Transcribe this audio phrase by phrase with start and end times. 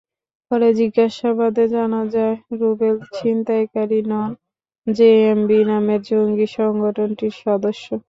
[0.51, 4.29] পরে জিজ্ঞাসাবাদে জানা যায়, রুবেল ছিনতাইকারী নন,
[4.87, 7.85] জেএমবি নামের জঙ্গি সংগঠনটির সদস্য।